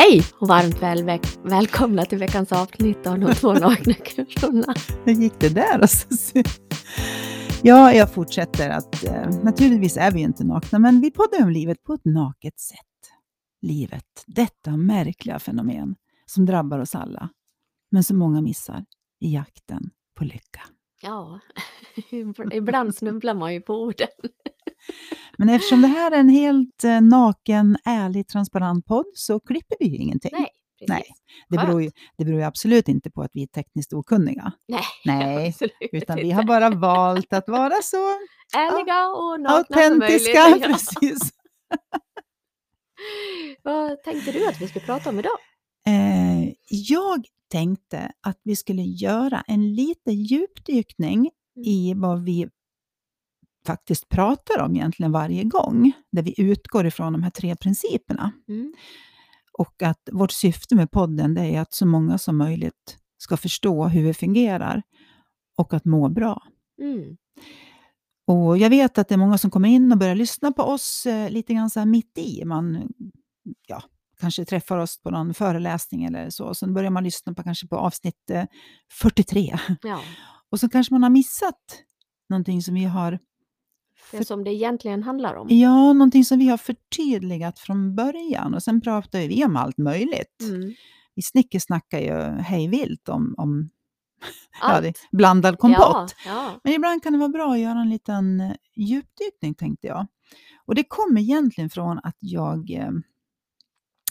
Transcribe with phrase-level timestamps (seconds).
[0.00, 4.74] Hej och varmt väl, välkomna till veckans avsnitt av De två nakna kvinnorna.
[5.04, 5.78] Hur gick det där?
[5.78, 6.06] Alltså?
[7.62, 11.82] Ja, jag fortsätter att eh, naturligtvis är vi inte nakna, men vi poddar om livet
[11.82, 12.78] på ett naket sätt.
[13.62, 17.28] Livet, detta märkliga fenomen som drabbar oss alla,
[17.90, 18.84] men som många missar
[19.20, 20.60] i jakten på lycka.
[21.02, 21.40] Ja,
[22.52, 24.08] ibland snubblar man ju på orden.
[25.38, 29.86] Men eftersom det här är en helt eh, naken, ärlig, transparent podd så klipper vi
[29.86, 30.30] ju ingenting.
[30.34, 30.88] Nej, precis.
[30.88, 31.04] Nej,
[31.48, 34.52] det beror, ju, det beror ju absolut inte på att vi är tekniskt okunniga.
[34.68, 35.54] Nej, Nej,
[35.92, 37.96] Utan vi har bara valt att vara så
[38.56, 40.40] Ärliga och nakna som autentiska.
[40.48, 40.64] möjligt.
[40.68, 40.72] Ja.
[40.72, 41.20] Precis.
[43.62, 45.36] Vad tänkte du att vi skulle prata om idag?
[45.86, 51.68] Eh, jag tänkte att vi skulle göra en liten djupdykning Mm.
[51.68, 52.48] i vad vi
[53.66, 58.32] faktiskt pratar om egentligen varje gång, där vi utgår ifrån de här tre principerna.
[58.48, 58.72] Mm.
[59.58, 63.88] Och att vårt syfte med podden det är att så många som möjligt ska förstå
[63.88, 64.82] hur vi fungerar
[65.56, 66.42] och att må bra.
[66.82, 67.16] Mm.
[68.26, 71.06] Och jag vet att det är många som kommer in och börjar lyssna på oss
[71.06, 72.44] eh, lite grann så här mitt i.
[72.44, 72.88] Man
[73.66, 73.82] ja,
[74.20, 76.54] kanske träffar oss på någon föreläsning eller så.
[76.54, 78.44] Sen börjar man lyssna på kanske på avsnitt eh,
[79.00, 79.58] 43.
[79.82, 80.00] Ja,
[80.50, 81.82] Och så kanske man har missat
[82.28, 83.18] någonting som vi har
[84.12, 85.46] det som det egentligen handlar om.
[85.50, 88.54] Ja, någonting som vi har förtydligat från början.
[88.54, 90.40] Och sen pratar vi om allt möjligt.
[90.42, 90.74] Mm.
[91.14, 93.68] Vi snickesnackar ju hej vilt om, om
[94.60, 96.14] ja, blandad Ja, kompott.
[96.26, 96.60] ja.
[96.64, 100.06] Men ibland kan det vara bra att göra en liten eh, djupdykning tänkte jag.
[100.66, 102.90] Och det kom egentligen från att jag, eh,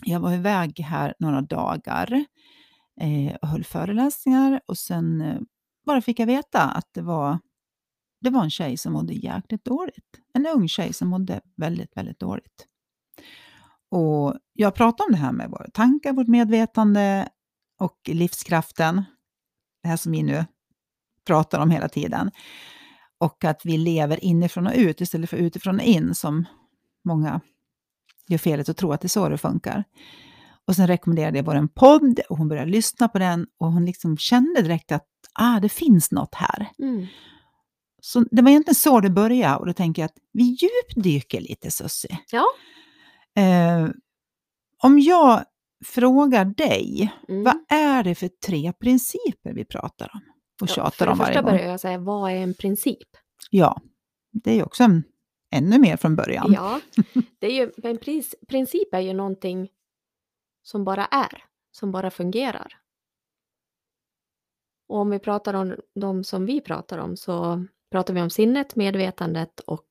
[0.05, 2.25] jag var iväg här några dagar
[3.02, 5.23] eh, och höll föreläsningar och sen
[5.86, 7.39] bara fick jag veta att det var,
[8.22, 10.20] det var en tjej som mådde jäkligt dåligt.
[10.34, 12.66] En ung tjej som mådde väldigt, väldigt dåligt.
[13.92, 17.30] Och jag pratade om det här med våra tankar, vårt medvetande
[17.80, 19.03] och livskraften.
[19.84, 20.45] Det här som vi nu
[21.26, 22.32] pratar om hela tiden.
[23.17, 26.45] Och att vi lever inifrån och ut istället för utifrån och in som
[27.05, 27.42] många
[28.27, 29.83] gör felet att tro att det är så det funkar.
[30.65, 34.17] Och sen rekommenderade jag vår podd och hon började lyssna på den och hon liksom
[34.17, 36.70] kände direkt att ah, det finns något här.
[36.80, 37.08] Mm.
[38.02, 41.71] Så det var egentligen så det började och då tänker jag att vi djupdyker lite
[41.71, 42.20] Susie.
[42.32, 42.45] Ja.
[43.42, 43.89] Eh,
[44.83, 45.43] om jag
[45.86, 47.43] frågar dig, Mm.
[47.43, 50.21] vad är det för tre principer vi pratar om
[50.61, 51.52] och Ja, tjatar För det om varje första gång?
[51.52, 53.08] börjar jag säga, vad är en princip?
[53.52, 53.82] Ja,
[54.32, 55.04] det är ju också en,
[55.52, 56.54] ännu mer från början.
[56.54, 56.82] Ja,
[57.39, 59.70] det är ju, en pris, princip är ju någonting
[60.64, 62.73] som bara är, som bara fungerar.
[64.88, 68.76] Och om vi pratar om de som vi pratar om så pratar vi om sinnet,
[68.76, 69.86] medvetandet och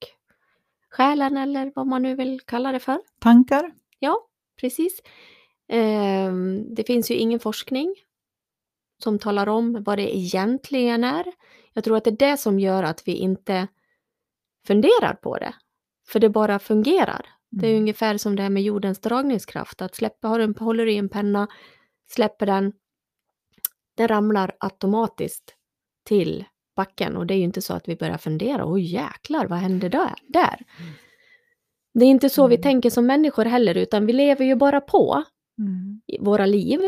[0.91, 3.01] själen eller vad man nu vill kalla det för.
[3.21, 3.73] Tankar?
[3.99, 4.27] Ja,
[4.61, 5.03] precis.
[5.69, 7.95] Ehm, det finns ju ingen forskning
[9.03, 11.25] som talar om vad det egentligen är.
[11.73, 13.69] Jag tror att det är det som gör att vi inte
[14.67, 15.55] funderar på det.
[16.09, 17.27] För det bara fungerar.
[17.51, 17.81] Det är Mm.
[17.83, 19.83] ungefär som det här med jordens dragningskraft.
[19.83, 21.49] Att släppa, har du en, håller du i en penna,
[22.09, 22.73] släpper den,
[23.97, 25.55] den ramlar automatiskt
[26.05, 26.45] till
[26.79, 27.17] backen.
[27.17, 30.15] Och det är ju inte så att vi börjar fundera, oj jäklar, vad hände där?
[30.29, 30.65] där?
[31.95, 32.63] Det är inte så vi Mm.
[32.63, 35.25] tänker som människor heller, utan vi lever ju bara på
[35.59, 36.01] Mm.
[36.21, 36.81] våra liv.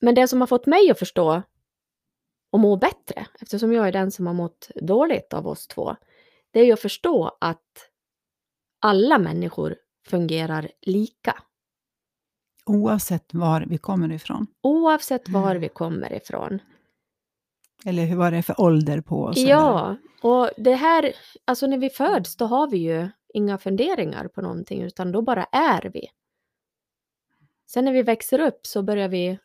[0.00, 1.42] Men det som har fått mig att förstå
[2.52, 5.96] och må bättre, eftersom jag är den som har mått dåligt av oss två,
[6.52, 7.90] det är ju att förstå att
[8.80, 9.76] alla människor
[10.06, 11.42] fungerar lika.
[12.66, 14.46] Oavsett var vi kommer ifrån.
[14.62, 15.60] Oavsett var Mm.
[15.60, 16.58] vi kommer ifrån.
[17.84, 19.36] Eller vad det är för ålder på oss.
[19.36, 21.12] eller- Ja, och det här,
[21.44, 25.44] alltså när vi föds då har vi ju inga funderingar på någonting utan då bara
[25.52, 26.06] är vi.
[27.66, 29.38] Sen när vi växer upp så börjar vi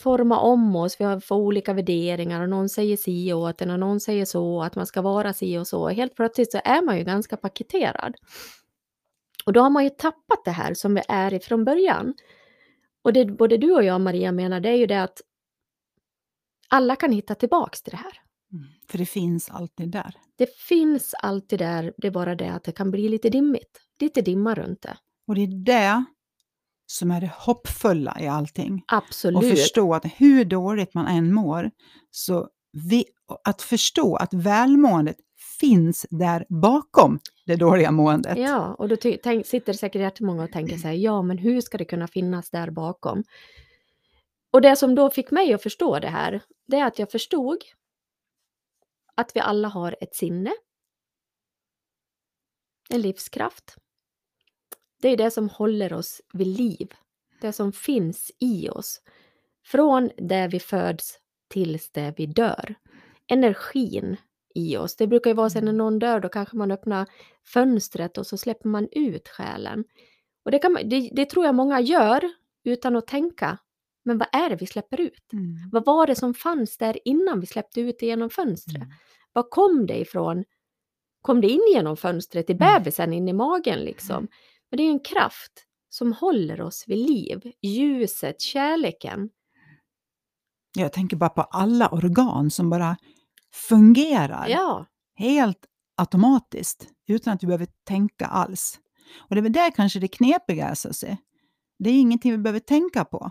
[0.00, 3.78] forma om oss, vi har får olika värderingar och någon säger si åt en och
[3.80, 5.88] någon säger så, att man ska vara si och så.
[5.88, 8.14] Helt plötsligt så är man ju ganska paketerad.
[9.46, 12.14] Och då har man ju tappat det här som vi är ifrån början.
[13.02, 15.20] Och det både du och jag Maria menar det är ju det att
[16.68, 18.12] alla kan hitta tillbaks till det här.
[18.52, 18.66] Mm.
[18.88, 20.14] För det finns alltid där.
[20.38, 23.80] Det finns alltid där, det är bara det att det kan bli lite dimmigt.
[24.00, 24.96] Lite dimma runt det.
[25.26, 26.04] Och det är det
[26.86, 28.74] som är det hoppfulla i allting.
[28.74, 29.50] Och Absolut.
[29.50, 31.70] förstå att hur dåligt man än mår,
[32.10, 33.04] så vi,
[33.44, 35.16] att förstå att välmåendet
[35.60, 38.38] finns där bakom det dåliga måendet.
[38.38, 38.96] Ja, och då
[39.44, 42.70] sitter säkert jättemånga och tänker så här, ja men hur ska det kunna finnas där
[42.70, 43.24] bakom?
[44.50, 47.64] Och det som då fick mig att förstå det här, det är att jag förstod
[49.14, 50.52] att vi alla har ett sinne,
[52.90, 53.76] en livskraft,
[55.02, 56.94] Det är det som håller oss vid liv.
[57.40, 59.02] Det som finns i oss.
[59.64, 62.74] Från där vi föds tills där vi dör.
[63.26, 64.16] Energin
[64.54, 64.96] i oss.
[64.96, 67.08] Det brukar ju vara så när någon dör, då kanske man öppnar
[67.44, 69.84] fönstret och så släpper man ut själen.
[70.44, 72.30] Och det, man, det, det tror jag många gör
[72.64, 73.58] utan att tänka.
[74.06, 75.32] Men vad är det vi släpper ut?
[75.32, 75.56] Mm.
[75.72, 78.76] Vad var det som fanns där innan vi släppte ut det genom fönstret?
[78.76, 78.88] Mm.
[79.32, 80.44] Var kom det ifrån?
[81.22, 82.58] Kom det in genom fönstret i Mm.
[82.58, 84.28] bebisen, in i magen liksom?
[84.70, 85.52] Men det är en kraft
[85.88, 87.52] som håller oss vid liv.
[87.62, 89.30] Ljuset, kärleken.
[90.78, 92.96] Jag tänker bara på alla organ som bara
[93.68, 95.66] fungerar Ja, helt
[95.96, 98.80] automatiskt utan att du behöver tänka alls.
[99.28, 101.16] Och det är väl där kanske det knepiga är, Susie.
[101.78, 103.30] Det är ingenting vi behöver tänka på.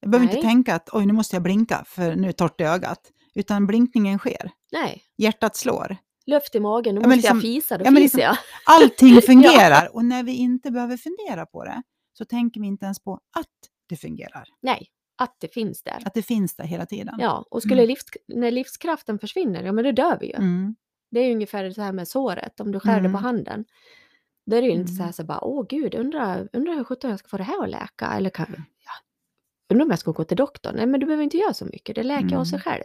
[0.00, 0.36] Jag behöver Nej.
[0.36, 3.00] inte tänka att oj, nu måste jag blinka för nu är det torrt i ögat.
[3.34, 4.50] Utan blinkningen sker.
[4.72, 5.02] nej.
[5.18, 5.96] Hjärtat slår.
[6.26, 8.36] Luft i magen, nu Ja, måste jag liksom- fisa, då ja, fiser liksom- jag.
[8.66, 11.82] Allting fungerar och när vi inte behöver fundera på det
[12.12, 13.46] så tänker vi inte ens på att
[13.88, 14.44] det fungerar.
[14.62, 14.86] Nej,
[15.18, 16.02] att det finns där.
[16.06, 17.14] Att det finns där hela tiden.
[17.18, 17.88] Ja, och skulle Mm.
[17.88, 20.34] livs, när livskraften försvinner, ja men då dör vi ju.
[20.34, 20.76] Mm.
[21.10, 23.12] Det är ju ungefär så här med såret, om du skär det Mm.
[23.12, 23.64] på handen.
[24.46, 25.04] Då är det ju inte så Mm.
[25.04, 27.70] här så bara, åh gud, undrar, undrar hur sjutton jag ska få det här att
[27.70, 28.06] läka.
[28.06, 28.62] Eller kan, ja,
[29.70, 30.76] undrar om jag ska gå till doktorn.
[30.76, 32.60] Nej, men du behöver inte göra så mycket, det läker av sig Mm.
[32.62, 32.84] själv.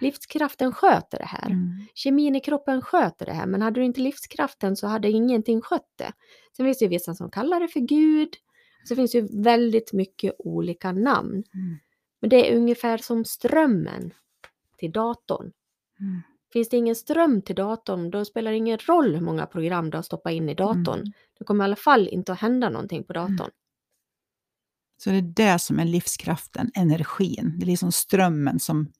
[0.00, 1.46] Livskraften sköter det här.
[1.46, 1.68] Mm.
[1.94, 5.92] Kemin i kroppen sköter det här, men hade du inte livskraften så hade ingenting skött
[5.96, 6.12] det.
[6.56, 8.28] Sen finns det ju vissa som kallar det för Gud.
[8.84, 11.30] Så finns det ju väldigt mycket olika namn.
[11.54, 11.76] Mm.
[12.20, 14.14] Men det är ungefär som strömmen
[14.78, 15.52] till datorn.
[16.00, 16.20] Mm.
[16.52, 19.98] Finns det ingen ström till datorn, då spelar det ingen roll hur många program du
[19.98, 20.98] har stoppat in i datorn.
[20.98, 21.12] Mm.
[21.38, 23.50] Det kommer i alla fall inte att hända någonting på datorn.
[24.96, 27.54] Så det är det som är livskraften, energin.
[27.58, 28.92] Det är liksom strömmen som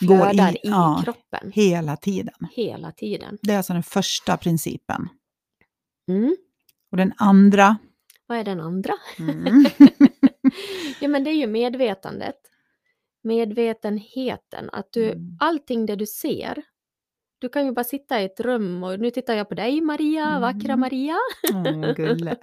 [0.00, 2.34] går Flödar i, ja, kroppen hela tiden.
[2.52, 3.38] hela tiden.
[3.42, 5.08] Det är alltså den första principen.
[6.08, 6.36] Mm.
[6.90, 7.76] Och den andra...
[8.26, 8.92] Vad är den andra?
[9.18, 9.64] Mm.
[11.00, 12.36] Ja, men det är ju medvetandet.
[13.22, 14.70] Medvetenheten.
[14.72, 15.36] Att du, Mm.
[15.40, 16.62] allting det du ser.
[17.38, 20.40] Du kan ju bara sitta i ett rum och nu tittar jag på dig Maria,
[20.40, 20.80] vackra Mm.
[20.80, 21.16] Maria.
[21.54, 22.36] Åh, gulle.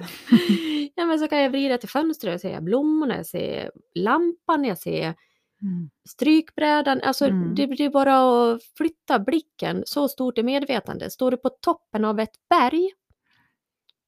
[0.95, 4.77] ja, men så kan jag vrida till fönstret och se blommorna, jag ser lampan, jag
[4.77, 5.15] ser
[5.61, 5.89] Mm.
[6.09, 7.01] strykbrädan.
[7.03, 7.55] Alltså Mm.
[7.55, 8.15] det, är bara
[8.53, 9.83] att flytta blicken.
[9.85, 11.11] Så stort är medvetandet.
[11.13, 12.91] Står du på toppen av ett berg,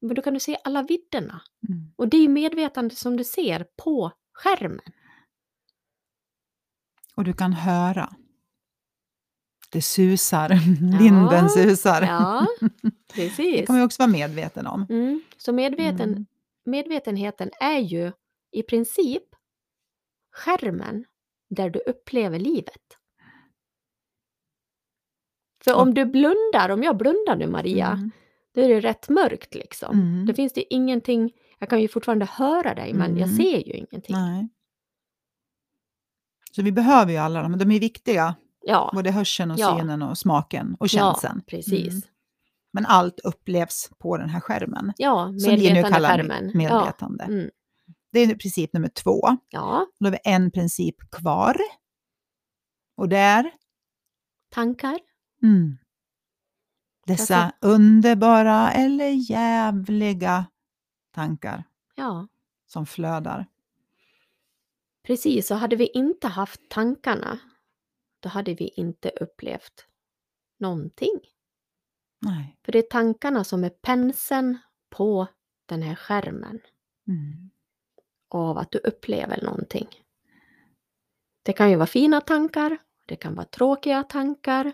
[0.02, 1.42] men då kan du se alla vidderna.
[1.70, 1.94] Mm.
[1.96, 4.80] Och det är medvetandet som du ser på skärmen.
[7.16, 8.10] Och du kan höra.
[9.76, 10.50] Det susar.
[11.00, 12.02] Vinden susar.
[12.02, 12.48] Ja,
[12.82, 13.68] Det precis.
[13.68, 14.86] kan vi också vara medveten om.
[14.90, 15.22] Mm.
[15.38, 16.26] Så medveten, Mm.
[16.66, 18.12] medvetenheten är ju
[18.52, 19.24] i princip
[20.32, 21.06] skärmen
[21.50, 22.82] där du upplever livet.
[25.64, 28.12] För om du blundar, om jag blundar nu Maria, Mm.
[28.54, 30.00] då är det rätt mörkt liksom.
[30.00, 30.26] Mm.
[30.26, 33.38] Då finns det ingenting, jag kan ju fortfarande höra dig men jag Mm.
[33.38, 34.16] ser ju ingenting.
[34.16, 34.48] Nej.
[36.52, 38.36] Så vi behöver ju alla dem, de är viktiga.
[38.68, 39.78] Ja, Både hörseln och Ja.
[39.80, 41.42] synen och smaken och ja, känseln.
[41.48, 41.88] precis.
[41.94, 42.02] Mm.
[42.74, 44.94] Men allt upplevs på den här skärmen.
[44.98, 46.52] Ja, medvetande kallar skärmen.
[46.56, 47.24] medvetande.
[47.28, 47.34] Ja.
[47.34, 47.50] Mm.
[48.12, 49.22] Det är princip nummer två.
[49.50, 51.58] ja, Då har vi en princip kvar.
[52.98, 53.52] Och där,
[54.54, 55.00] tankar.
[55.44, 55.78] mm,
[57.08, 60.46] dessa Alltså- underbara eller jävliga
[61.12, 61.64] tankar
[61.96, 62.28] Ja,
[62.68, 63.46] som flödar.
[65.08, 65.48] precis.
[65.48, 67.40] Så hade vi inte haft tankarna,
[68.26, 69.88] då hade vi inte upplevt
[70.60, 71.20] någonting.
[72.22, 72.58] Nej.
[72.66, 74.58] För det är tankarna som är penseln
[74.90, 75.28] på
[75.66, 76.60] den här skärmen
[77.08, 77.50] Mm.
[78.30, 79.88] av att du upplever någonting.
[81.44, 84.72] Det kan ju vara fina tankar, det kan vara tråkiga tankar,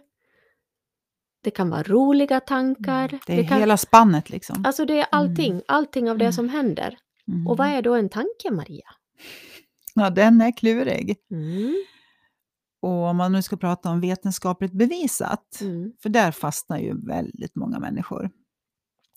[1.43, 3.07] det kan vara roliga tankar.
[3.09, 3.19] Mm.
[3.27, 4.65] Det är kan, hela spannet liksom.
[4.65, 6.33] Alltså det är allting, allting av det Mm.
[6.33, 6.97] som händer.
[7.27, 7.47] Mm.
[7.47, 8.89] Och vad är då en tanke, Maria?
[9.95, 11.17] Ja, den är klurig.
[11.31, 11.75] Mm.
[12.81, 15.93] Och om man nu ska prata om vetenskapligt bevisat, Mm.
[16.01, 18.31] för där fastnar ju väldigt många människor.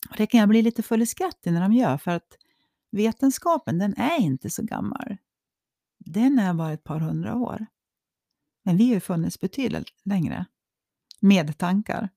[0.09, 2.37] Och det kan jag bli lite full i skratt när de gör, för att
[2.91, 5.17] vetenskapen den är inte så gammal.
[5.99, 7.65] Den är bara ett par hundra år.
[8.63, 10.45] Men vi har ju funnits betydligt längre.
[11.19, 12.09] Med tankar.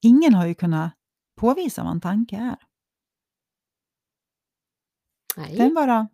[0.00, 0.92] Ingen har ju kunnat
[1.36, 2.56] påvisa vad en tanke är.
[5.36, 5.56] Nej.
[5.56, 6.08] Den bara...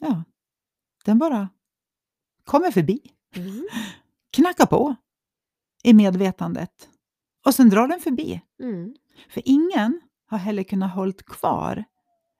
[0.00, 0.24] Ja,
[1.04, 1.48] den bara
[2.44, 3.00] kommer förbi.
[3.36, 3.66] Mm.
[4.32, 4.96] knackar på
[5.84, 6.88] i medvetandet
[7.46, 8.40] och sen drar den förbi.
[8.62, 8.94] Mm.
[9.30, 11.84] För ingen har heller kunnat hålla kvar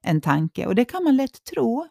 [0.03, 1.89] en tanke och det kan man lätt tro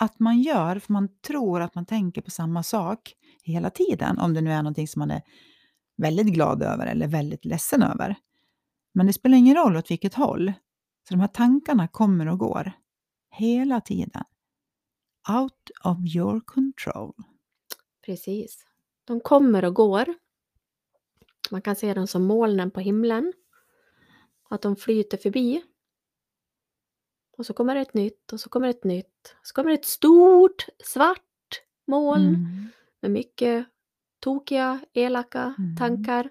[0.00, 4.34] att man gör för man tror att man tänker på samma sak hela tiden om
[4.34, 5.22] det nu är någonting som man är
[5.96, 8.16] väldigt glad över eller väldigt ledsen över.
[8.94, 10.52] Men det spelar ingen roll åt vilket håll
[11.08, 12.72] Så de här tankarna kommer och går
[13.30, 14.24] hela tiden.
[15.28, 17.12] Out of your control.
[18.06, 18.66] Precis.
[19.04, 20.14] De kommer och går.
[21.50, 23.32] Man kan se dem som molnen på himlen.
[24.50, 25.62] Att de flyter förbi.
[27.36, 29.34] Och så kommer det ett nytt och så kommer det ett nytt.
[29.42, 32.66] Så kommer det ett stort svart moln Mm.
[33.00, 33.66] med mycket
[34.20, 35.76] tokiga, elaka Mm.
[35.76, 36.30] tankar.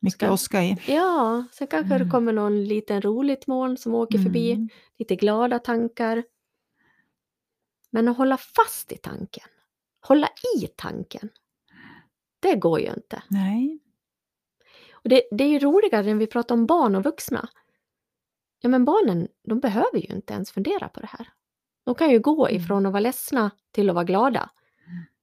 [0.00, 0.76] Mycket Ska- åska i.
[0.86, 2.10] Ja, sen kanske det Mm.
[2.10, 4.52] kommer någon liten roligt moln som åker förbi.
[4.52, 4.68] Mm.
[4.96, 6.24] Lite glada tankar.
[7.90, 9.48] Men att hålla fast i tanken,
[10.06, 11.28] hålla i tanken,
[12.40, 13.22] det går ju inte.
[13.28, 13.78] Nej.
[14.92, 17.48] Och det, det är ju roligare när vi pratar om barn och vuxna.
[18.60, 21.28] Ja, men barnen, de behöver ju inte ens fundera på det här.
[21.84, 22.62] De kan ju gå Mm.
[22.62, 24.50] ifrån att vara ledsna till att vara glada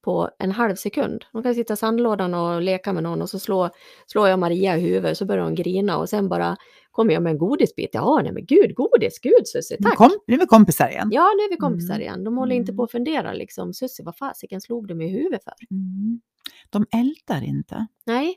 [0.04, 1.26] på en halv sekund.
[1.34, 3.70] De kan sitta i sandlådan och leka med någon och så slår,
[4.08, 6.58] slår jag Maria i huvudet så börjar hon grina och sen bara
[6.92, 7.90] kommer jag med en godisbit.
[7.94, 9.96] Ja, nej men gud, godis, gud Susie, tack!
[9.96, 11.10] Kom, nu är vi kompisar igen.
[11.12, 12.02] Ja, nu är vi kompisar Mm.
[12.02, 12.24] igen.
[12.24, 12.78] De håller inte Mm.
[12.78, 15.54] på att fundera liksom, Susie, vad fasiken slog du mig i huvudet för?
[15.72, 16.22] Mm.
[16.70, 17.88] De ältar inte.
[18.06, 18.36] Nej.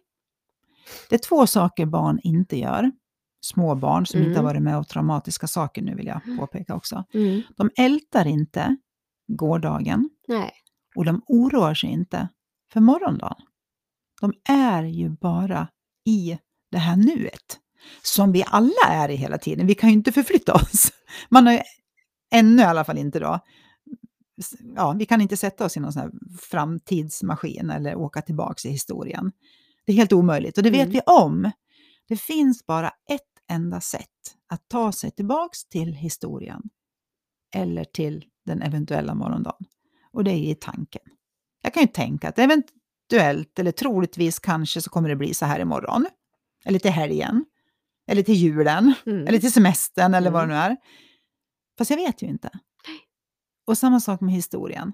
[1.08, 2.90] Det är två saker barn inte gör.
[3.40, 4.44] Små barn som inte Mm.
[4.44, 7.04] har varit med om traumatiska saker nu vill jag påpeka också.
[7.14, 7.42] Mm.
[7.56, 8.76] De ältar inte
[9.28, 10.52] gårdagen Nej.
[10.96, 12.28] Och de oroar sig inte
[12.72, 13.36] för morgondagen.
[14.20, 15.68] De är ju bara
[16.06, 16.38] i
[16.70, 17.60] det här nuet.
[18.02, 19.66] Som vi alla är i hela tiden.
[19.66, 20.92] Vi kan ju inte förflytta oss.
[21.28, 21.60] Man har ju
[22.30, 23.40] ännu i alla fall inte då.
[24.76, 26.10] Ja, vi kan inte sätta oss i någon sån här
[26.40, 29.32] framtidsmaskin eller åka tillbaka i historien.
[29.86, 30.92] Det är helt omöjligt och det vet Mm.
[30.92, 31.50] vi om.
[32.08, 34.10] Det finns bara ett enda sätt
[34.48, 36.62] att ta sig tillbaks till historien
[37.54, 39.66] eller till den eventuella morgondagen.
[40.16, 41.02] Och det är i tanken.
[41.62, 45.60] Jag kan ju tänka att eventuellt eller troligtvis kanske så kommer det bli så här
[45.60, 46.06] imorgon.
[46.64, 47.44] Eller till helgen.
[48.06, 48.94] Eller till julen.
[49.06, 49.26] Mm.
[49.26, 50.56] Eller till semestern eller vad det Mm.
[50.56, 50.76] nu är.
[51.78, 52.50] Fast jag vet ju inte.
[53.66, 54.92] Och samma sak med historien.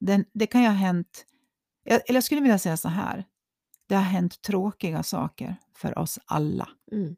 [0.00, 1.26] Den, det kan ju ha hänt,
[1.84, 3.24] jag- eller jag skulle vilja säga så här.
[3.88, 6.68] Det har hänt tråkiga saker för oss alla.
[6.92, 7.16] Mm.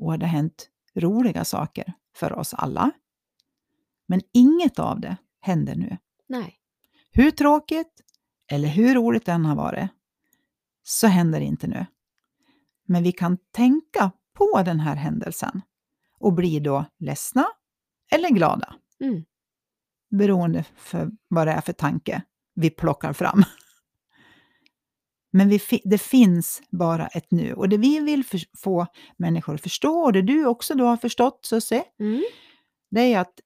[0.00, 2.90] Och det har hänt roliga saker för oss alla.
[4.08, 5.16] Men inget av det
[5.46, 5.96] händer nu.
[6.28, 6.54] Nej.
[7.10, 8.00] Hur tråkigt
[8.50, 9.90] eller hur roligt det än har varit,
[10.82, 11.86] så händer det inte nu.
[12.86, 15.62] Men vi kan tänka på den här händelsen
[16.18, 17.46] och bli då ledsna
[18.12, 19.24] eller glada, Mm.
[20.10, 22.22] beroende för vad det är för tanke
[22.54, 23.44] vi plockar fram.
[25.30, 28.24] Men vi, fi- det finns bara ett nu och det vi vill
[28.58, 28.86] få
[29.16, 32.22] människor att förstå och det du också då har förstått Susie, Mm.
[32.90, 33.40] det är att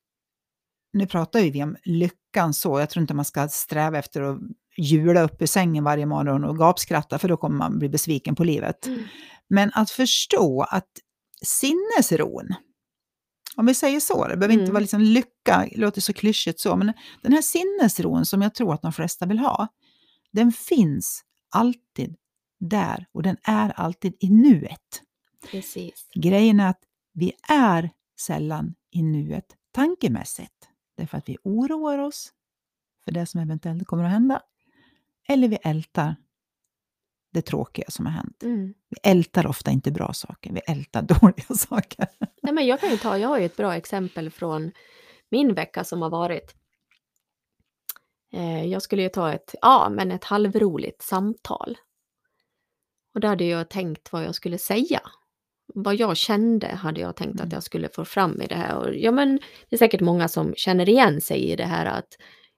[0.93, 4.39] nu pratar ju vi om lyckan så, jag tror inte man ska sträva efter att
[4.77, 8.45] jula upp i sängen varje morgon och gapskratta för då kommer man bli besviken på
[8.45, 8.87] livet.
[8.87, 9.03] Mm.
[9.49, 10.89] Men att förstå att
[11.45, 12.49] sinnesron,
[13.57, 14.73] om vi säger så, det behöver inte Mm.
[14.73, 16.93] vara liksom lycka, det låter så klyschigt så, men
[17.23, 19.69] den här sinnesron som jag tror att de flesta vill ha,
[20.33, 22.17] den finns alltid
[22.61, 25.03] där och den är alltid i nuet.
[25.51, 26.09] Precis.
[26.15, 26.81] Grejen är att
[27.15, 29.45] vi är sällan i nuet
[29.75, 30.70] tankemässigt.
[31.01, 32.33] Därför att vi oroar oss
[33.05, 34.43] för det som eventuellt kommer att hända.
[35.29, 36.17] Eller vi ältar
[37.33, 38.43] det tråkiga som har hänt.
[38.43, 38.75] Mm.
[38.89, 42.07] Vi ältar ofta inte bra saker, vi ältar dåliga saker.
[42.43, 44.73] Nej, men jag kan ju ta, jag har ju ett bra exempel från
[45.29, 46.55] min vecka som har varit.
[48.33, 51.79] Eh, jag skulle ju ta ett, ja men ett halvroligt samtal.
[53.15, 55.01] Och där hade jag tänkt vad jag skulle säga.
[55.75, 57.55] Vad jag kände hade jag tänkt att Mm.
[57.55, 58.77] jag skulle få fram i det här.
[58.77, 59.37] Och, ja men
[59.69, 62.09] det är säkert många som känner igen sig i det här att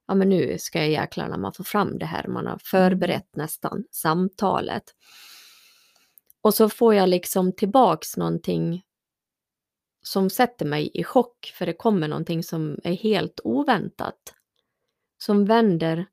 [0.06, 2.28] ja men nu ska jag jäklarna man får fram det här.
[2.28, 4.84] Man har förberett nästan samtalet.
[6.42, 8.82] Och så får jag liksom tillbaks någonting
[10.02, 14.34] som sätter mig i chock för det kommer någonting som är helt oväntat.
[15.18, 16.06] Som vänder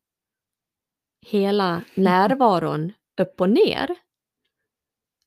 [1.25, 3.95] hela närvaron upp och ner.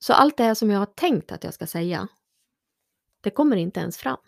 [0.03, 2.09] Så allt det här som jag har tänkt att jag ska säga,
[3.21, 4.19] det kommer inte ens fram.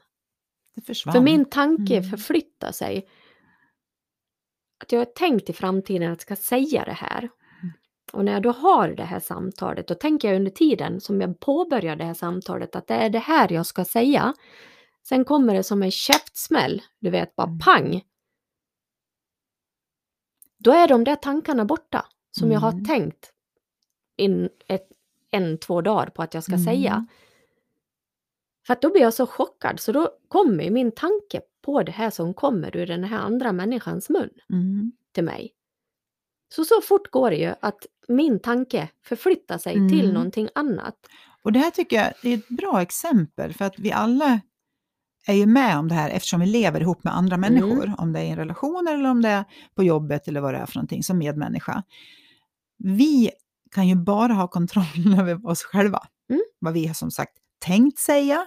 [0.74, 1.12] Det försvann.
[1.12, 2.10] För min tanke Mm.
[2.10, 3.08] förflyttar sig.
[4.78, 7.30] Att jag har tänkt i framtiden att jag ska säga det här.
[8.12, 11.40] Och när jag då har det här samtalet, då tänker jag under tiden som jag
[11.40, 14.34] påbörjar det här samtalet att det är det här jag ska säga.
[15.08, 17.58] Sen kommer det som en käftsmäll, du vet, bara Mm.
[17.58, 18.02] pang.
[20.58, 22.84] Då är de där tankarna borta som jag har Mm.
[22.84, 23.32] tänkt
[24.16, 24.88] in ett,
[25.34, 26.64] en, två dagar på att jag ska Mm.
[26.64, 27.06] säga.
[28.66, 32.10] För att då blir jag så chockad så då kommer min tanke på det här
[32.10, 34.92] som kommer ur den här andra människans mun Mm.
[35.12, 35.50] till mig.
[36.54, 40.14] Så så fort går det ju att min tanke förflyttar sig till Mm.
[40.14, 40.94] någonting annat.
[41.42, 44.40] Och det här tycker jag är ett bra exempel för att vi alla
[45.26, 47.54] är ju med om det här eftersom vi lever ihop med andra Mm.
[47.54, 47.94] människor.
[47.98, 50.58] Om det är i en relation eller om det är på jobbet eller vad det
[50.58, 51.82] är för någonting som medmänniska.
[52.78, 53.30] Vi
[53.74, 54.84] kan ju bara ha kontroll
[55.20, 56.02] över oss själva.
[56.30, 56.42] Mm.
[56.58, 57.32] Vad vi har som sagt
[57.64, 58.46] tänkt säga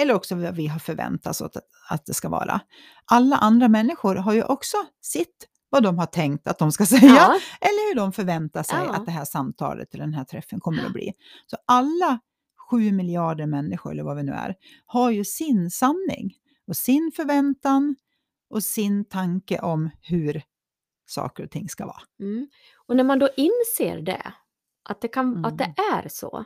[0.00, 1.56] eller också vad vi har förväntat oss att,
[1.90, 2.60] att det ska vara.
[3.04, 7.06] Alla andra människor har ju också sitt vad de har tänkt att de ska säga
[7.06, 8.92] Ja, eller hur de förväntar sig Ja.
[8.94, 11.12] att det här samtalet eller den här träffen kommer att bli.
[11.46, 12.20] Så alla
[12.70, 14.54] sju miljarder människor, eller vad vi nu är,
[14.86, 16.34] har ju sin sanning
[16.66, 17.96] och sin förväntan
[18.50, 20.42] och sin tanke om hur
[21.06, 22.02] saker och ting ska vara.
[22.20, 22.48] mm.
[22.86, 24.32] Och när man då inser det,
[24.82, 26.04] att det, kan, att det Mm.
[26.04, 26.44] är så,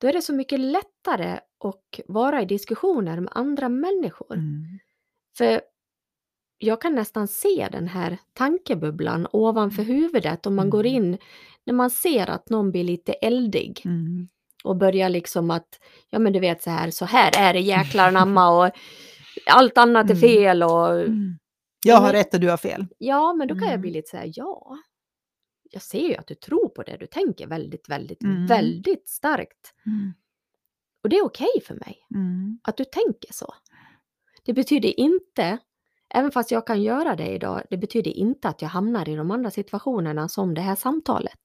[0.00, 1.32] då är det så mycket lättare
[1.64, 4.34] att vara i diskussioner med andra människor.
[4.34, 4.78] Mm.
[5.38, 5.60] För
[6.58, 10.96] jag kan nästan se den här tankebubblan ovanför huvudet om man går Mm.
[11.04, 11.18] in,
[11.64, 14.28] när man ser att någon blir lite eldig Mm.
[14.64, 18.08] och börjar liksom att, ja men du vet så här, så här är det jäklar
[18.08, 18.72] anamma och
[19.46, 20.20] allt annat är Mm.
[20.20, 21.38] fel och Mm.
[21.84, 22.86] Jag har rätt och du har fel.
[22.98, 23.80] ja men då kan jag Mm.
[23.80, 24.78] bli lite så här, ja,
[25.70, 28.46] jag ser ju att du tror på det du tänker väldigt, väldigt, Mm.
[28.46, 29.74] väldigt starkt.
[29.86, 30.12] Mm.
[31.02, 32.58] Och det är okej för mig Mm.
[32.62, 33.54] att du tänker så.
[34.44, 35.58] Det betyder inte,
[36.14, 39.30] även fast jag kan göra det idag, det betyder inte att jag hamnar i de
[39.30, 41.38] andra situationerna som det här samtalet.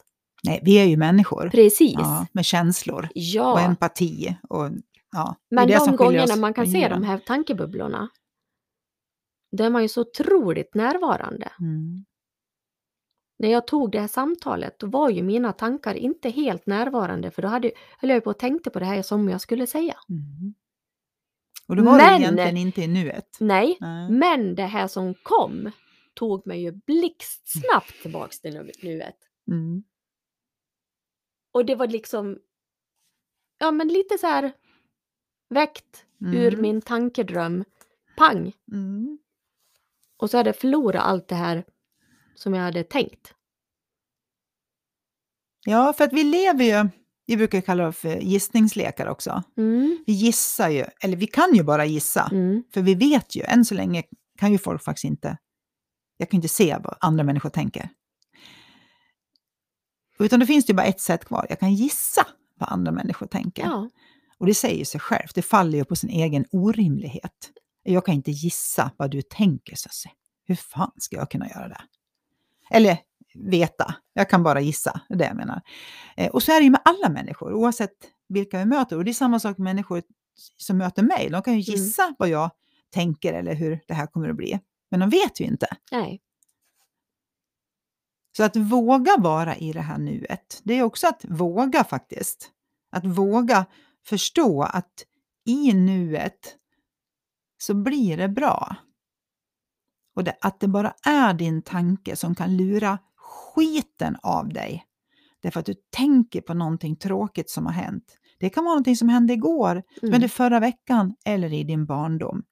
[0.43, 1.49] Nej, vi är ju människor.
[1.49, 1.93] Precis.
[1.93, 4.37] Ja, med känslor och Ja, empati.
[4.49, 4.69] Och,
[5.11, 8.09] ja, men de gångerna man kan se de här tankebubblorna,
[9.51, 11.51] då är man ju så otroligt närvarande.
[11.59, 12.05] Mm.
[13.45, 17.41] När jag tog det här samtalet, då var ju mina tankar inte helt närvarande, för
[17.41, 19.97] då hade, höll jag på och tänkte på det här som jag skulle säga.
[20.09, 20.53] Mm.
[21.67, 23.37] Och då var Men- det egentligen inte i nuet.
[23.39, 24.09] Nej, Nej.
[24.11, 25.71] men det här som kom
[26.13, 29.17] tog mig ju blixtsnabbt tillbaks till nu- nuet.
[29.51, 29.83] Mm.
[31.53, 32.39] Och det var liksom,
[33.57, 34.51] ja men lite så här
[35.49, 36.61] väckt ur Mm.
[36.61, 37.63] min tankedröm.
[38.17, 38.53] Pang!
[38.71, 39.17] Mm.
[40.17, 41.63] Och så hade jag förlorat allt det här
[42.35, 43.33] som jag hade tänkt.
[45.65, 46.89] Ja, för att vi lever ju,
[47.25, 49.43] vi brukar kalla det för gissningslekar också.
[49.57, 53.41] Mm, Vi gissar ju, eller vi kan ju bara gissa, mm, för vi vet ju,
[53.43, 54.03] än så länge
[54.37, 55.37] kan ju folk faktiskt inte,
[56.17, 57.89] jag kan inte se vad andra människor tänker.
[60.19, 62.27] Utan det finns det ju bara ett sätt kvar, jag kan gissa
[62.59, 63.63] vad andra människor tänker.
[63.63, 63.89] ja,
[64.37, 67.51] Och det säger sig självt, det faller ju på sin egen orimlighet.
[67.83, 70.11] Jag kan inte gissa vad du tänker, Sussie.
[70.47, 71.81] Hur fan ska jag kunna göra det?
[72.69, 72.97] Eller
[73.33, 75.61] veta, jag kan bara gissa, det är det jag menar.
[76.17, 77.91] Eh, och så är det ju med alla människor, oavsett
[78.29, 78.97] vilka vi möter.
[78.97, 80.03] Och det är samma sak med människor
[80.57, 81.29] som möter mig.
[81.29, 81.83] De kan ju Mm.
[81.85, 82.51] gissa vad jag
[82.93, 84.59] tänker eller hur det här kommer att bli.
[84.91, 85.67] Men de vet ju inte.
[85.91, 86.21] nej,
[88.37, 92.51] Så att våga vara i det här nuet, det är också att våga faktiskt.
[92.91, 93.65] Att våga
[94.05, 95.05] förstå att
[95.45, 96.55] i nuet
[97.57, 98.75] så blir det bra.
[100.15, 104.83] Och det, att det bara är din tanke som kan lura skiten av dig.
[105.41, 108.17] Därför att du tänker på någonting tråkigt som har hänt.
[108.39, 111.85] Det kan vara någonting som hände igår, som mm, hände förra veckan eller i din
[111.85, 112.43] barndom.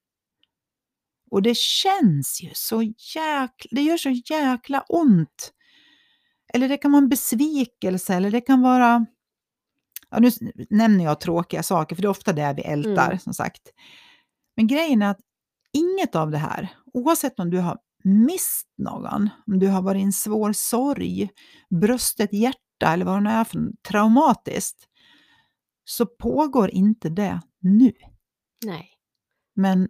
[1.30, 2.82] Och det känns ju så
[3.14, 5.52] jäkla, det gör så jäkla ont.
[6.54, 9.06] Eller det kan vara en besvikelse eller det kan vara,
[10.10, 10.30] ja nu
[10.70, 13.18] nämner jag tråkiga saker för det är ofta det vi ältar Mm.
[13.18, 13.62] som sagt.
[14.56, 15.20] Men grejen är att
[15.74, 20.04] inget av det här, oavsett om du har mist någon, om du har varit i
[20.04, 21.28] en svår sorg,
[21.80, 24.88] brustet hjärta eller vad det nu är för traumatiskt,
[25.84, 27.92] så pågår inte det nu.
[28.64, 28.90] nej,
[29.54, 29.88] Men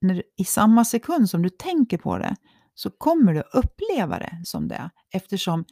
[0.00, 2.36] när, i samma sekund som du tänker på det
[2.74, 5.64] så kommer du uppleva det som det eftersom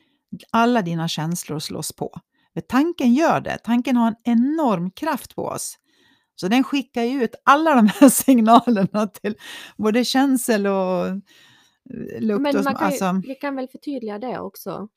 [0.50, 2.20] alla dina känslor slås på.
[2.55, 3.59] För tanken gör det.
[3.59, 5.79] Tanken har en enorm kraft på oss.
[6.37, 9.35] Så den skickar ju ut alla de här signalerna till
[9.77, 11.16] både känsel och eh,
[12.20, 12.42] lukt.
[12.42, 14.88] Men och man kan ju, alltså, vi kan väl förtydliga det också.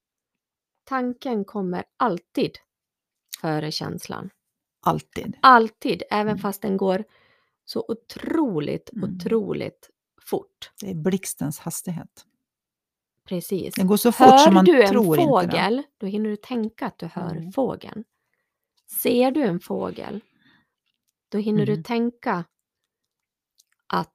[0.84, 2.52] Tanken kommer alltid
[3.41, 4.30] före känslan.
[4.86, 5.38] alltid.
[5.41, 6.38] Alltid, även Mm.
[6.41, 7.04] fast den går
[7.65, 9.15] så otroligt, Mm.
[9.15, 9.89] otroligt
[10.21, 10.71] fort.
[10.82, 12.26] Det är blixtens hastighet.
[13.26, 13.76] Precis.
[13.76, 15.28] Den går så fort Hör som man du en tror inte det.
[15.52, 17.52] fågel, då hinner du tänka att du hör Mm.
[17.52, 18.04] fågeln.
[19.02, 20.21] Ser du en fågel,
[21.29, 21.83] då hinner du Mm.
[21.83, 22.43] tänka
[23.93, 24.13] att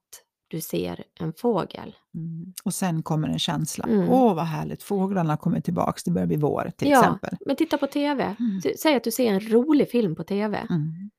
[0.48, 1.96] du ser en fågel.
[2.14, 2.54] Mm.
[2.64, 3.84] Och sen kommer en känsla.
[3.84, 4.08] Mm.
[4.08, 7.36] Åh, vad härligt, fåglarna kommer tillbaks, det börjar bli vår till ja, exempel.
[7.46, 8.24] men titta på TV.
[8.24, 8.60] Mm.
[8.62, 10.58] Du- Säg att du ser en rolig film på TV.
[10.70, 11.10] Mm.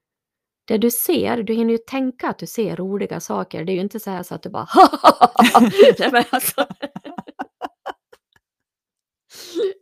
[0.68, 3.66] Det du ser, du hinner ju tänka att du ser roliga saker.
[3.66, 4.68] Det är ju inte så här så att du bara
[6.12, 6.66] Nej, alltså.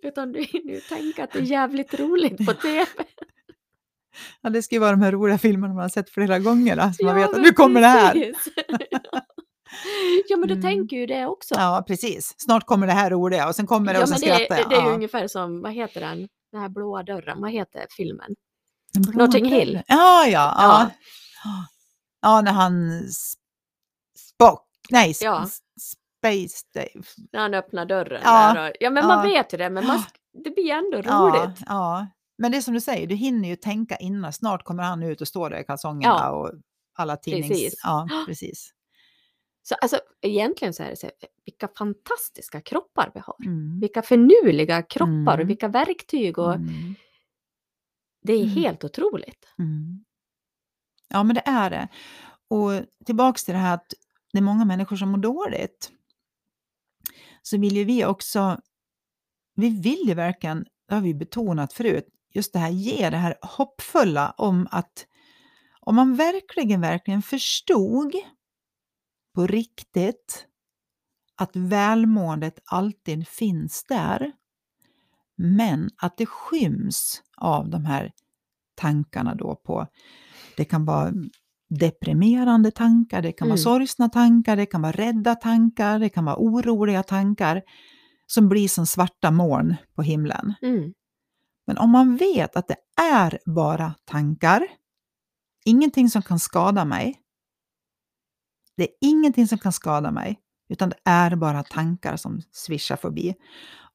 [0.03, 2.85] Utan du hinner ju tänka att det är jävligt roligt på TV.
[4.41, 7.05] Ja, det ska ju vara de här roliga filmerna man har sett flera gånger, så
[7.05, 8.15] man vet att nu kommer det här.
[10.29, 10.61] ja, men du Mm.
[10.61, 11.55] tänker ju det också.
[11.57, 12.35] Ja, precis.
[12.37, 14.69] Snart kommer det här roliga och sen kommer det Ja, och sen det, skrattar jag.
[14.69, 14.93] det är ju Ja.
[14.93, 18.35] ungefär som, vad heter den, den här blåa dörren, vad heter filmen?
[18.95, 19.51] En blå Notting dörr.
[19.59, 19.81] Hill.
[19.87, 20.55] Ja, ja.
[20.57, 20.89] Ja,
[21.43, 21.65] Ja.
[22.21, 23.01] ja när han...
[24.17, 24.67] Spock...
[24.89, 25.45] Nej, Ja.
[25.79, 27.05] Space Dave.
[27.31, 28.21] När han öppnar dörren.
[28.23, 29.35] Ja, Där och, ja, men man ja.
[29.37, 30.03] vet ju det, men man,
[30.43, 31.59] det blir ändå Ja, roligt.
[31.67, 32.07] ja.
[32.41, 34.33] Men det är som du säger, du hinner ju tänka innan.
[34.33, 36.29] Snart kommer han ut och står där i kalsongerna Ja.
[36.31, 36.51] och
[36.93, 37.47] alla tidnings...
[37.47, 37.81] Precis.
[37.83, 38.73] Ja, precis.
[39.63, 43.35] Så alltså, egentligen så är det så här, vilka fantastiska kroppar vi har.
[43.45, 43.79] Mm.
[43.79, 45.39] Vilka förnuliga kroppar Mm.
[45.41, 46.37] och vilka verktyg.
[46.39, 46.95] Och Mm.
[48.23, 48.49] Det är Mm.
[48.49, 49.45] helt otroligt.
[49.59, 50.05] Mm.
[51.09, 51.87] Ja, men det är det.
[52.47, 52.71] Och
[53.05, 53.93] tillbaks till det här att
[54.33, 55.91] det är många människor som mår dåligt.
[57.41, 58.59] Så vill ju vi också,
[59.55, 63.35] vi vill ju verkligen, det har vi betonat förut, just det här ge det här
[63.41, 65.07] hoppfulla om att
[65.79, 68.15] om man verkligen, verkligen förstod
[69.35, 70.47] på riktigt
[71.35, 74.31] att välmåendet alltid finns där,
[75.35, 78.11] men att det skyms av de här
[78.75, 79.87] tankarna då på,
[80.57, 81.13] det kan vara
[81.69, 83.63] deprimerande tankar, det kan vara Mm.
[83.63, 87.61] sorgsna tankar, det kan vara rädda tankar, det kan vara oroliga tankar
[88.27, 90.53] som blir som svarta moln på himlen.
[90.61, 90.93] Mm.
[91.67, 94.67] Men om man vet att det är bara tankar,
[95.65, 97.17] ingenting som kan skada mig.
[98.77, 103.35] Det är ingenting som kan skada mig, utan det är bara tankar som svischar förbi.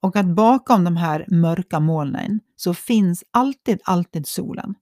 [0.00, 4.74] Och att bakom de här mörka molnen så finns alltid, alltid solen.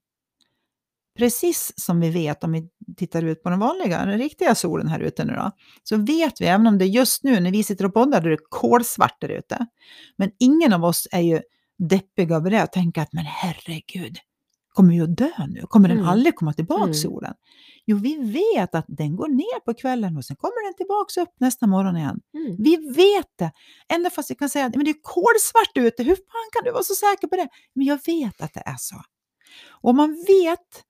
[1.19, 5.01] Precis som vi vet om vi tittar ut på den vanliga, den riktiga solen här
[5.01, 5.51] ute nu då,
[5.83, 8.31] så vet vi, även om det just nu när vi sitter och poddar, då är
[8.31, 9.67] det kolsvart där ute.
[10.17, 11.41] Men ingen av oss är ju
[11.79, 14.19] deppiga över det och tänker att men herregud,
[14.69, 15.63] kommer vi att dö nu?
[15.69, 16.11] Kommer den Mm.
[16.11, 16.95] aldrig komma tillbaka Mm.
[16.95, 17.35] solen?
[17.87, 21.41] Jo, vi vet att den går ner på kvällen och sen kommer den tillbaka upp
[21.41, 22.21] nästa morgon igen.
[22.35, 22.57] Mm.
[22.59, 23.53] Vi vet det.
[23.93, 26.71] Ända fast vi kan säga att men det är kolsvart ute, hur fan kan du
[26.73, 27.49] vara så säker på det?
[27.75, 28.97] Men jag vet att det är så.
[29.71, 30.85] Och om man vet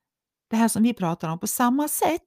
[0.51, 2.21] det här som vi pratar om på samma sätt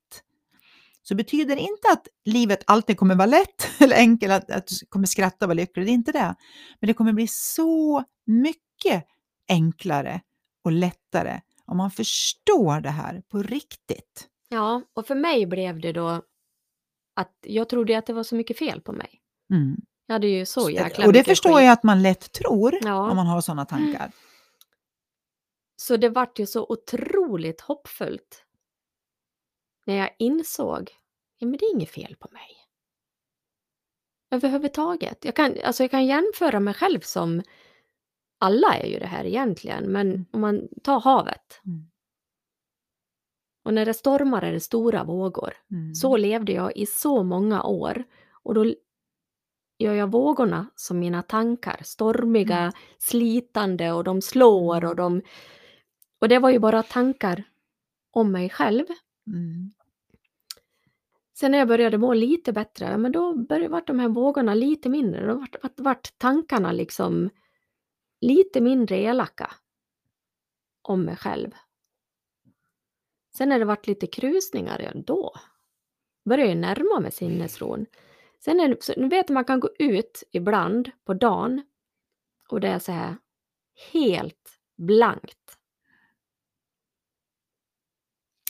[1.08, 4.86] så betyder det inte att livet alltid kommer vara lätt eller enkelt, att, att du
[4.89, 5.86] kommer skratta och vara lycklig.
[5.86, 6.36] Det är inte det.
[6.80, 9.06] Men det kommer bli så mycket
[9.48, 10.22] enklare
[10.63, 14.28] och lättare om man förstår det här på riktigt.
[14.50, 16.22] Ja, och för mig blev det då
[17.15, 19.22] att jag trodde att det var så mycket fel på mig.
[19.54, 19.78] Mm.
[20.06, 21.63] Jag hade ju så jäkla och det mycket förstår skit.
[21.65, 23.10] jag att man lätt tror Ja.
[23.10, 24.12] om man har sådana tankar.
[25.76, 28.43] Så det vart ju så otroligt hoppfullt.
[29.88, 30.91] När jag insåg,
[31.38, 32.50] ja men det är inget fel på mig.
[34.32, 35.26] Överhuvudtaget.
[35.26, 37.43] Jag kan, alltså jag kan jämföra mig själv som,
[38.39, 40.26] alla är ju det här egentligen, men Mm.
[40.32, 41.62] om man tar havet.
[41.65, 41.89] Mm.
[43.65, 45.54] Och när det stormar är det stora vågor.
[45.71, 45.95] Mm.
[45.95, 48.04] Så levde jag i så många år.
[48.43, 48.65] Och då
[49.80, 51.82] gör jag vågorna som mina tankar.
[51.84, 52.71] Stormiga, Mm.
[52.97, 55.21] slitande och de slår och de...
[56.21, 57.43] Och det var ju bara tankar
[58.12, 58.86] om mig själv.
[59.28, 59.71] Mm.
[61.39, 64.89] Sen när jag började må lite bättre, men då började vart de här vågorna lite
[64.89, 65.28] mindre.
[65.28, 67.30] Då vart, vart, vart tankarna liksom
[68.21, 69.52] lite mindre elaka
[70.82, 71.52] om mig själv.
[73.38, 75.34] Sen när det vart lite krusningar, ja då
[76.26, 77.86] började jag närma mig sinnesron.
[78.39, 81.63] Sen är så, nu vet man kan gå ut ibland på dagen
[82.50, 83.17] och det är så här
[83.91, 85.58] helt blankt.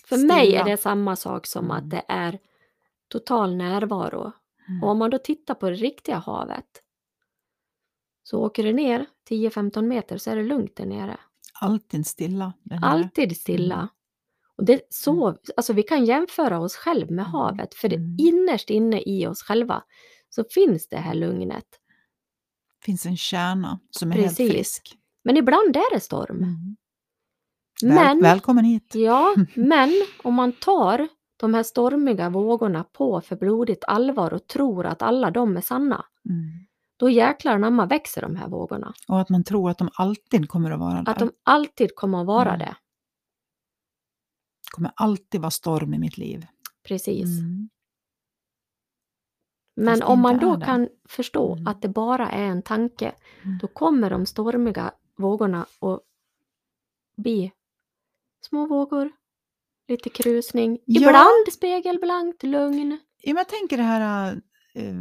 [0.05, 0.63] För mig är Stilla.
[0.63, 1.77] det samma sak som Mm.
[1.77, 2.39] att det är
[3.07, 4.31] total närvaro.
[4.69, 4.83] Mm.
[4.83, 6.83] Och om man då tittar på det riktiga havet
[8.23, 11.17] så åker det ner 10-15 meter så är det lugnt där nere.
[11.61, 12.53] Alltid stilla.
[12.81, 13.89] Alltid stilla.
[14.57, 17.31] Och det så, alltså vi kan jämföra oss själv med Mm.
[17.31, 18.15] havet för det Mm.
[18.19, 19.83] innerst inne i oss själva
[20.29, 21.65] så finns det här lugnet.
[22.85, 24.39] finns en kärna som är Precis.
[24.39, 24.97] helt frisk.
[25.23, 26.37] Men ibland är det storm.
[26.37, 26.75] Mm.
[27.83, 28.91] Väl, Men, Välkommen hit.
[28.95, 29.93] ja, men
[30.23, 35.31] om man tar de här stormiga vågorna på för blodigt allvar och tror att alla
[35.31, 36.65] de är sanna, Mm.
[36.97, 38.93] då jäklar anamma växer de här vågorna.
[39.07, 41.11] Och att man tror att de alltid kommer att vara där.
[41.11, 42.59] Att de alltid kommer att vara Mm.
[42.59, 42.75] det.
[44.71, 46.45] kommer alltid vara storm i mitt liv.
[46.83, 47.39] Precis.
[47.39, 47.69] Mm.
[49.75, 50.65] Men om man då det.
[50.65, 51.67] kan förstå Mm.
[51.67, 53.57] att det bara är en tanke, Mm.
[53.61, 55.99] då kommer de stormiga vågorna att
[57.17, 57.51] bli
[58.41, 59.11] små vågor,
[59.87, 61.01] lite krusning, Ja.
[61.01, 62.99] ibland spegelblankt lugn.
[63.21, 64.31] Ja, men jag tänker det här,
[64.75, 64.95] eh,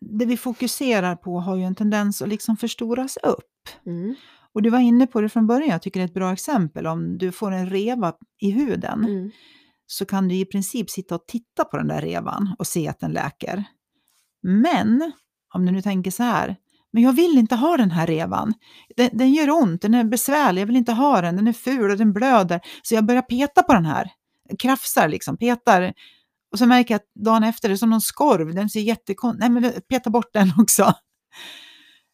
[0.00, 3.68] det vi fokuserar på har ju en tendens att liksom förstoras upp.
[3.86, 4.14] Mm.
[4.54, 6.86] Och du var inne på det från början, jag tycker det är ett bra exempel.
[6.86, 9.30] Om du får en reva i huden Mm.
[9.86, 13.00] så kan du i princip sitta och titta på den där revan och se att
[13.00, 13.64] den läker.
[14.42, 15.12] Men
[15.54, 16.56] om du nu tänker så här,
[16.92, 18.54] men jag vill inte ha den här revan.
[18.96, 21.90] Den, den gör ont, den är besvärlig, jag vill inte ha den, den är ful
[21.90, 22.60] och den blöder.
[22.82, 24.10] Så jag börjar peta på den här,
[24.58, 25.92] krafsar liksom, petar.
[26.52, 29.40] Och så märker jag att dagen efter det är som någon skorv, den ser jättekonstig
[29.40, 30.94] Nej men peta bort den också.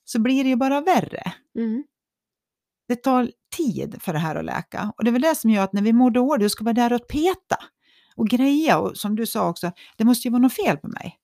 [0.04, 1.84] Så blir det ju bara värre Mm.
[2.88, 4.92] det tar tid för det här att läka.
[4.96, 6.64] Och det är väl det som gör att när vi mår dåligt, då ska vi
[6.64, 7.56] vara där och peta
[8.16, 8.78] och greja.
[8.78, 11.18] Och som du sa också, det måste ju vara något fel på mig.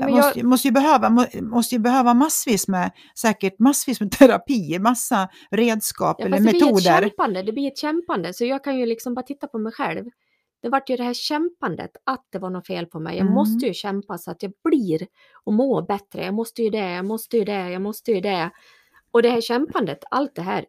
[0.00, 4.10] Ja, måste, jag, måste, ju behöva, må, måste ju behöva massvis med, säkert massvis med
[4.18, 7.00] terapi, massa redskap ja, eller det blir ett metoder.
[7.00, 8.34] kämpande, det blir ett kämpande.
[8.34, 10.04] Så jag kan ju liksom bara titta på mig själv.
[10.62, 13.16] Det vart ju det här kämpandet, att det var något fel på mig.
[13.16, 13.34] Jag Mm.
[13.34, 15.06] måste ju kämpa så att jag blir
[15.44, 16.24] och mår bättre.
[16.24, 18.50] Jag måste ju det, jag måste ju det, jag måste ju det.
[19.10, 20.64] Och det här kämpandet, allt det här,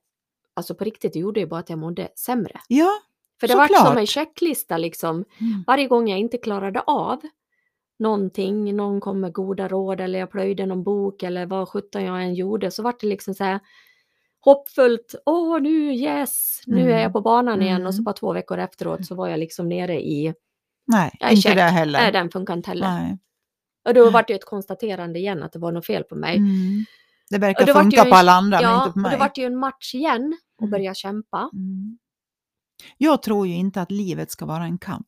[0.54, 2.60] alltså på riktigt, det gjorde ju bara att jag mådde sämre.
[2.68, 2.90] Ja,
[3.40, 5.16] För det var som en checklista liksom.
[5.16, 5.64] Mm.
[5.68, 7.22] Varje gång jag inte klarade av
[8.00, 12.24] någonting, någon kom med goda råd eller jag plöjde någon bok eller vad sjutton jag
[12.24, 13.60] än gjorde så var det liksom så här
[14.40, 15.16] hoppfullt.
[15.26, 17.00] Åh, nu yes, nu är Mm.
[17.02, 18.04] jag på banan igen och så Mm.
[18.04, 20.34] bara två veckor efteråt så var jag liksom nere i,
[20.88, 21.56] nej, Ja, inte check.
[21.56, 22.00] det heller.
[22.00, 22.88] nej den funkar inte heller.
[22.88, 23.18] Nej.
[23.88, 26.38] Och då var det ju ett konstaterande igen att det var något fel på mig.
[26.38, 26.86] Mm.
[27.30, 29.02] Det verkar Och det vart funka ju på alla andra, men ja, inte på och
[29.02, 29.12] mig.
[29.12, 30.72] då var det ju en match igen och Mm.
[30.72, 31.50] börja kämpa.
[31.54, 31.98] Mm.
[32.98, 35.08] Jag tror ju inte att livet ska vara en kamp.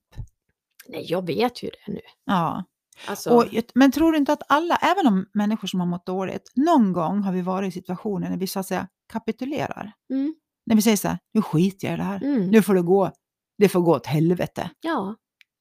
[0.87, 1.99] Nej, jag vet ju det nu.
[2.25, 2.63] Ja.
[3.07, 6.51] Alltså, Och, men tror du inte att alla, även om människor som har mått dåligt,
[6.55, 9.93] någon gång har vi varit i situationer när vi så att säga kapitulerar.
[10.09, 10.35] mm,
[10.65, 12.23] När vi säger så här, nu skiter jag i det här.
[12.23, 13.11] mm, Nu får det gå.
[13.57, 14.69] Det får gå åt helvete.
[14.81, 15.15] ja.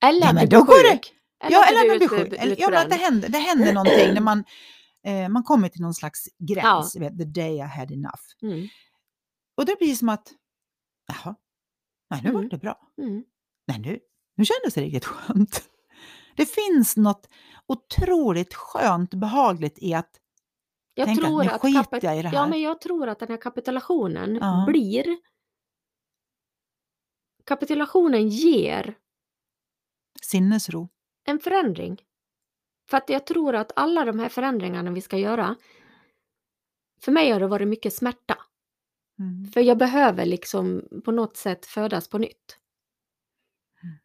[0.04, 1.00] Eller Ja, men då går det-.
[1.44, 2.32] Eller ja, eller blir sjuk.
[2.38, 4.44] Eller, ja, men att det händer, det händer någonting när man,
[5.06, 6.96] eh, man kommer till någon slags gräns.
[6.96, 8.22] Vet, the day I had enough.
[8.42, 8.68] Mm,
[9.56, 10.32] Och det blir som att,
[11.08, 11.34] jaha,
[12.10, 12.42] nej nu Mm.
[12.42, 12.78] var det bra.
[12.98, 13.22] mm.
[13.68, 13.98] Nej, nu,
[14.36, 15.62] nu kändes det riktigt skönt.
[16.40, 17.28] Det finns något
[17.66, 20.20] otroligt skönt, behagligt i att
[20.94, 22.34] Jag tänka tror nu att skiter kapit- jag i det här.
[22.36, 24.64] Ja, men jag tror att den här kapitulationen Ja.
[24.68, 25.04] blir...
[27.44, 28.98] Kapitulationen ger
[30.22, 30.88] Sinnesro.
[31.24, 32.02] en förändring.
[32.90, 35.56] För att jag tror att alla de här förändringarna vi ska göra,
[37.00, 38.38] för mig har det varit mycket smärta.
[39.18, 39.46] Mm.
[39.52, 42.58] För jag behöver liksom på något sätt födas på nytt.
[43.82, 43.96] Mm.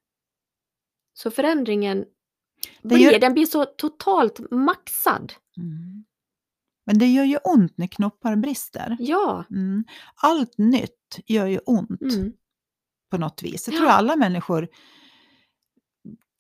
[1.14, 2.06] Så förändringen
[2.82, 5.34] Det blir, gör- den blir så totalt maxad.
[5.58, 6.06] Mm.
[6.86, 8.98] Men det gör ju ont när knoppar brister.
[9.00, 9.44] Ja.
[9.52, 9.84] Mm.
[10.16, 12.34] Allt nytt gör ju ont Mm.
[13.12, 13.68] på något vis.
[13.68, 13.80] Jag Ja.
[13.80, 14.68] tror alla människor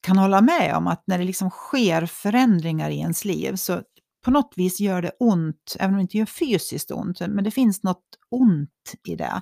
[0.01, 3.81] kan hålla med om att när det liksom sker förändringar i ens liv så
[4.25, 7.51] på något vis gör det ont, även om det inte gör fysiskt ont, men det
[7.51, 9.41] finns något ont i det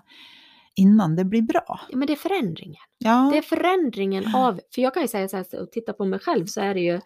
[0.75, 1.79] innan det blir bra.
[1.89, 2.81] ja, men det är förändringen.
[2.97, 6.05] Ja, Det är förändringen av, för jag kan ju säga så här, och titta på
[6.05, 7.01] mig själv så är det ju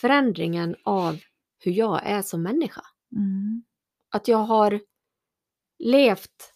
[0.00, 1.18] förändringen av
[1.58, 2.82] hur jag är som människa.
[3.16, 3.64] mm.
[4.14, 4.80] Att jag har
[5.78, 6.52] levt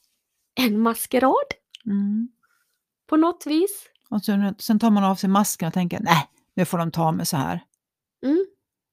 [0.61, 1.35] en maskerad
[1.87, 2.29] Mm.
[3.09, 3.89] på något vis.
[4.11, 7.13] Och sen, sen tar man av sig masken och tänker, nej, nu får de ta
[7.13, 7.65] mig så här.
[8.27, 8.47] Mm.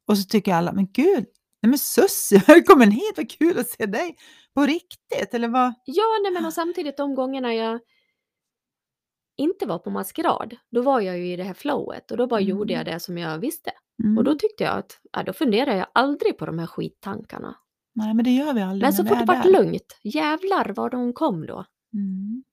[0.08, 1.26] Och så tycker alla, men gud,
[1.62, 4.18] nej men Sussie, välkommen hit, vad kul att se dig
[4.56, 5.74] på riktigt, eller vad?
[5.86, 7.80] Ja, nej, men och samtidigt de gångerna jag
[9.38, 12.40] inte var på maskerad, då var jag ju i det här flowet och då bara
[12.40, 12.50] Mm.
[12.50, 13.72] gjorde jag det som jag visste.
[14.04, 14.18] Mm.
[14.18, 17.56] Och då tyckte jag att, ja, då funderar jag aldrig på de här skittankarna.
[17.96, 20.92] Nej, men det gör vi aldrig Men så fort vi det vart lugnt, jävlar vad
[20.92, 21.66] de kom då.
[21.94, 22.44] Mm.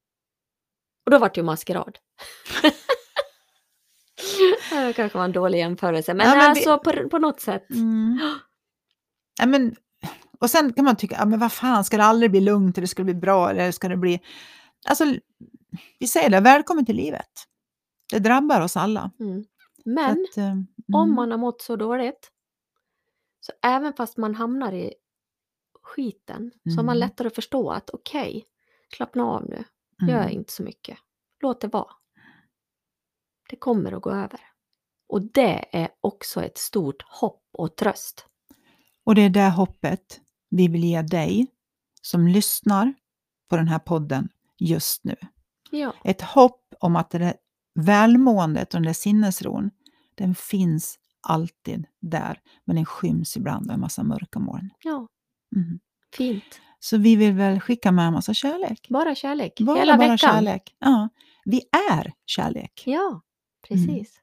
[1.04, 1.98] Och då vart det ju maskerad.
[4.70, 7.70] det kanske var en dålig jämförelse, men, Ja, men vi- alltså på, på något sätt.
[7.70, 8.18] Mm.
[9.40, 9.76] Ja, men,
[10.40, 12.86] och sen kan man tycka, ja, men vad fan, ska det aldrig bli lugnt eller
[12.86, 14.20] ska det bli bra eller ska det bli...
[14.88, 15.04] Alltså,
[15.98, 17.30] vi säger det, välkommen till livet.
[18.10, 19.10] Det drabbar oss alla.
[19.20, 19.44] Mm.
[19.84, 20.50] Men att, eh,
[20.92, 21.14] om mm.
[21.14, 22.30] man har mått så dåligt,
[23.40, 24.94] så även fast man hamnar i
[25.82, 27.08] skiten, så har man Mm.
[27.08, 28.44] lättare att förstå att okej,
[28.96, 29.64] slappna av nu,
[30.08, 30.30] gör Mm.
[30.30, 30.98] inte så mycket,
[31.42, 31.92] låt det vara.
[33.50, 34.40] Det kommer att gå över.
[35.08, 38.26] Och det är också ett stort hopp och tröst.
[39.04, 41.46] Och det är det hoppet vi vill ge dig
[42.02, 42.94] som lyssnar
[43.50, 45.16] på den här podden just nu.
[45.70, 47.34] Ja, Ett hopp om att det där
[47.74, 49.70] välmåendet och den där sinnesron,
[50.14, 54.70] den finns alltid där, men den skyms ibland av en massa mörka moln.
[54.82, 55.08] ja,
[55.56, 55.80] Mm.
[56.16, 56.60] fint.
[56.80, 58.86] Så vi vill väl skicka med en massa kärlek.
[58.90, 59.60] Bara kärlek.
[59.60, 60.18] Bara, Hela bara veckan.
[60.18, 60.76] kärlek.
[60.78, 61.08] Ja,
[61.44, 62.82] vi är kärlek.
[62.86, 63.20] Ja,
[63.68, 64.20] precis.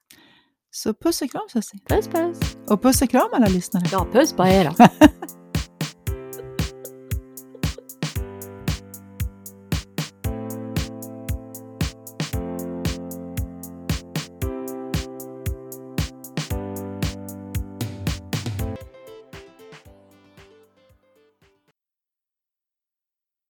[0.71, 1.79] Så puss och kram Susie.
[1.89, 2.57] Puss puss.
[2.69, 3.83] Och puss och kram alla lyssnare.
[3.91, 4.73] Ja, puss på er.